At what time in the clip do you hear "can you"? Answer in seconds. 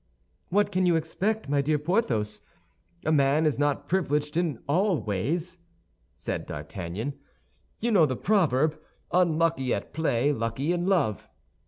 0.71-0.95